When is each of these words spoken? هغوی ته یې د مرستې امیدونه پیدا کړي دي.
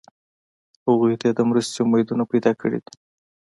هغوی 0.87 1.13
ته 1.19 1.25
یې 1.29 1.33
د 1.37 1.41
مرستې 1.49 1.77
امیدونه 1.83 2.23
پیدا 2.31 2.51
کړي 2.61 2.79
دي. 2.85 2.93